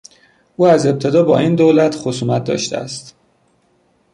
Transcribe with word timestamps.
او 0.55 0.67
از 0.67 0.85
ابتدا 0.85 1.23
با 1.23 1.37
این 1.37 1.55
دولت 1.55 1.95
خصومت 1.97 2.43
داشته 2.43 2.77
است. 2.77 3.15